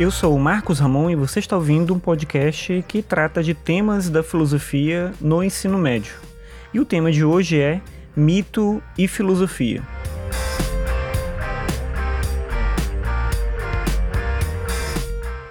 [0.00, 4.08] Eu sou o Marcos Ramon e você está ouvindo um podcast que trata de temas
[4.08, 6.14] da filosofia no ensino médio.
[6.72, 7.82] E o tema de hoje é
[8.16, 9.82] mito e filosofia.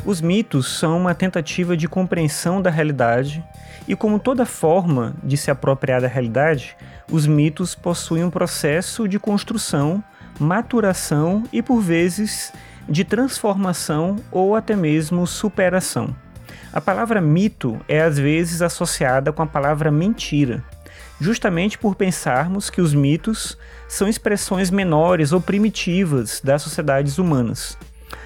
[0.04, 3.46] Os mitos são uma tentativa de compreensão da realidade,
[3.88, 6.76] e como toda forma de se apropriar da realidade,
[7.12, 10.04] os mitos possuem um processo de construção,
[10.40, 12.52] maturação e, por vezes,
[12.90, 16.16] de transformação ou até mesmo superação.
[16.74, 20.64] A palavra mito é às vezes associada com a palavra mentira,
[21.20, 23.58] justamente por pensarmos que os mitos
[23.88, 27.78] são expressões menores ou primitivas das sociedades humanas.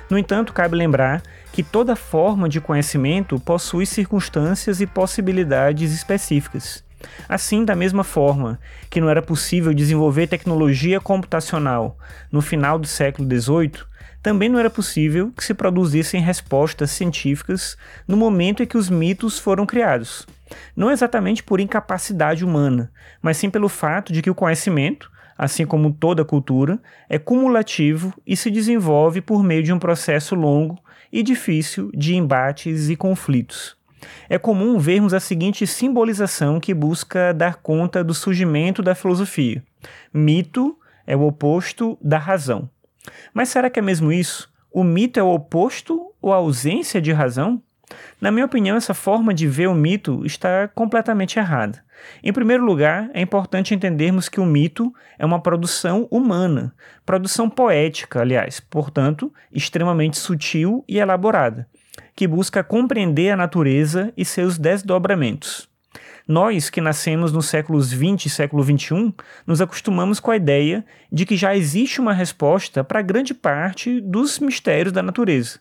[0.09, 6.84] No entanto, cabe lembrar que toda forma de conhecimento possui circunstâncias e possibilidades específicas.
[7.28, 11.98] Assim, da mesma forma que não era possível desenvolver tecnologia computacional
[12.32, 13.84] no final do século XVIII,
[14.23, 19.38] também não era possível que se produzissem respostas científicas no momento em que os mitos
[19.38, 20.26] foram criados.
[20.76, 22.90] Não exatamente por incapacidade humana,
[23.22, 26.80] mas sim pelo fato de que o conhecimento, assim como toda cultura,
[27.10, 30.80] é cumulativo e se desenvolve por meio de um processo longo
[31.12, 33.76] e difícil de embates e conflitos.
[34.30, 39.64] É comum vermos a seguinte simbolização que busca dar conta do surgimento da filosofia:
[40.14, 42.70] mito é o oposto da razão.
[43.34, 44.52] Mas será que é mesmo isso?
[44.72, 47.62] O mito é o oposto ou a ausência de razão?
[48.20, 51.84] Na minha opinião, essa forma de ver o mito está completamente errada.
[52.23, 56.73] Em primeiro lugar, é importante entendermos que o mito é uma produção humana,
[57.06, 61.67] produção poética, aliás, portanto, extremamente sutil e elaborada,
[62.16, 65.69] que busca compreender a natureza e seus desdobramentos.
[66.27, 69.13] Nós, que nascemos nos séculos 20 e século 21,
[69.45, 74.39] nos acostumamos com a ideia de que já existe uma resposta para grande parte dos
[74.39, 75.59] mistérios da natureza.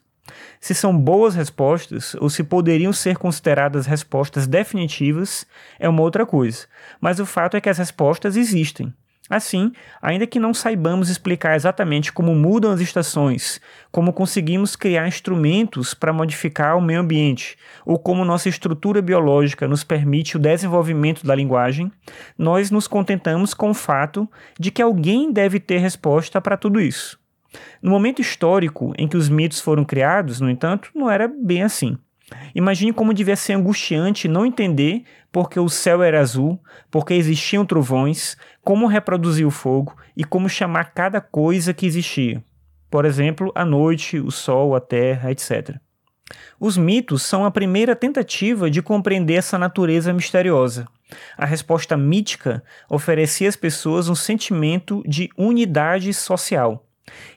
[0.61, 5.45] Se são boas respostas ou se poderiam ser consideradas respostas definitivas
[5.81, 6.67] é uma outra coisa,
[7.01, 8.95] mas o fato é que as respostas existem.
[9.31, 13.61] Assim, ainda que não saibamos explicar exatamente como mudam as estações,
[13.91, 17.57] como conseguimos criar instrumentos para modificar o meio ambiente,
[17.87, 21.91] ou como nossa estrutura biológica nos permite o desenvolvimento da linguagem,
[22.37, 24.29] nós nos contentamos com o fato
[24.59, 27.19] de que alguém deve ter resposta para tudo isso.
[27.81, 31.97] No momento histórico em que os mitos foram criados, no entanto, não era bem assim.
[32.55, 38.37] Imagine como devia ser angustiante não entender porque o céu era azul, porque existiam trovões,
[38.63, 42.43] como reproduzir o fogo e como chamar cada coisa que existia.
[42.91, 45.77] Por exemplo, a noite, o sol, a terra, etc.
[46.61, 50.87] Os mitos são a primeira tentativa de compreender essa natureza misteriosa.
[51.37, 56.87] A resposta mítica oferecia às pessoas um sentimento de unidade social.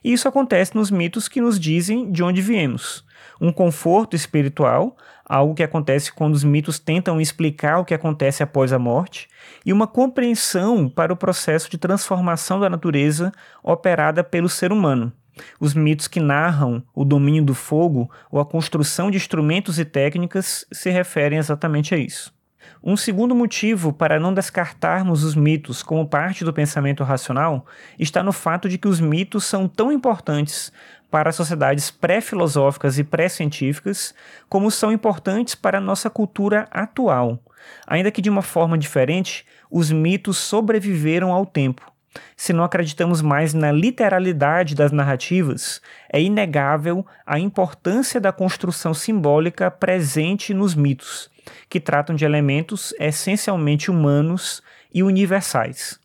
[0.02, 3.05] E isso acontece nos mitos que nos dizem de onde viemos.
[3.40, 8.72] Um conforto espiritual, algo que acontece quando os mitos tentam explicar o que acontece após
[8.72, 9.28] a morte,
[9.64, 13.32] e uma compreensão para o processo de transformação da natureza
[13.62, 15.12] operada pelo ser humano.
[15.60, 20.66] Os mitos que narram o domínio do fogo ou a construção de instrumentos e técnicas
[20.72, 22.34] se referem exatamente a isso.
[22.82, 27.66] Um segundo motivo para não descartarmos os mitos como parte do pensamento racional
[27.98, 30.72] está no fato de que os mitos são tão importantes
[31.10, 34.14] para sociedades pré-filosóficas e pré-científicas
[34.48, 37.40] como são importantes para a nossa cultura atual.
[37.86, 41.90] Ainda que de uma forma diferente, os mitos sobreviveram ao tempo.
[42.36, 45.80] Se não acreditamos mais na literalidade das narrativas,
[46.10, 51.30] é inegável a importância da construção simbólica presente nos mitos
[51.68, 54.62] que tratam de elementos essencialmente humanos
[54.92, 56.00] e universais.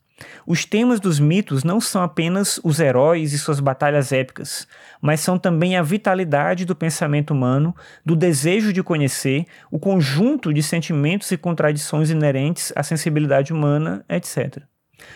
[0.46, 4.68] Os temas dos mitos não são apenas os heróis e suas batalhas épicas,
[5.02, 10.64] mas são também a vitalidade do pensamento humano, do desejo de conhecer, o conjunto de
[10.64, 14.64] sentimentos e contradições inerentes à sensibilidade humana, etc.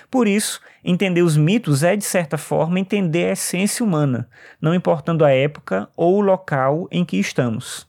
[0.10, 4.28] Por isso, entender os mitos é, de certa forma, entender a essência humana,
[4.60, 7.88] não importando a época ou o local em que estamos.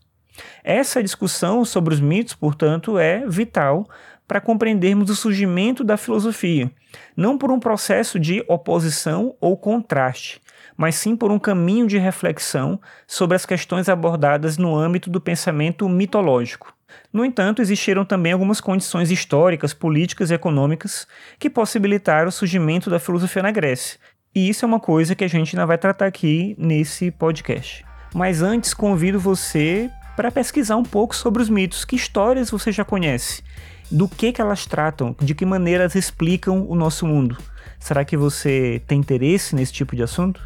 [0.63, 3.89] Essa discussão sobre os mitos, portanto, é vital
[4.27, 6.71] para compreendermos o surgimento da filosofia,
[7.17, 10.41] não por um processo de oposição ou contraste,
[10.77, 15.89] mas sim por um caminho de reflexão sobre as questões abordadas no âmbito do pensamento
[15.89, 16.75] mitológico.
[17.13, 21.07] No entanto, existiram também algumas condições históricas, políticas e econômicas
[21.39, 23.99] que possibilitaram o surgimento da filosofia na Grécia.
[24.35, 27.85] E isso é uma coisa que a gente ainda vai tratar aqui nesse podcast.
[28.15, 31.85] Mas antes, convido você para pesquisar um pouco sobre os mitos.
[31.85, 33.43] Que histórias você já conhece?
[33.91, 35.15] Do que, que elas tratam?
[35.21, 37.37] De que maneira elas explicam o nosso mundo?
[37.79, 40.41] Será que você tem interesse nesse tipo de assunto?